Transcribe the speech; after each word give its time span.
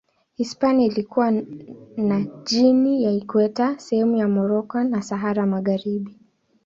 Hispania 0.35 0.85
ilikuwa 0.87 1.31
na 1.97 2.19
Guinea 2.49 2.99
ya 3.01 3.11
Ikweta, 3.11 3.79
sehemu 3.79 4.17
za 4.17 4.27
Moroko 4.27 4.83
na 4.83 5.01
Sahara 5.01 5.45
Magharibi. 5.45 6.15